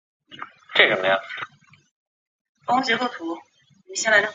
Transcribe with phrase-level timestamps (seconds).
[0.01, 0.01] 可升级
[2.95, 3.05] 成
[3.87, 4.09] 麟师。